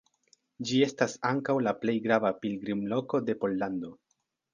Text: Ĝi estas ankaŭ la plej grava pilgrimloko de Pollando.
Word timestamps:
Ĝi 0.69 0.77
estas 0.85 1.11
ankaŭ 1.31 1.55
la 1.65 1.73
plej 1.83 1.95
grava 2.05 2.31
pilgrimloko 2.45 3.21
de 3.29 3.37
Pollando. 3.45 3.93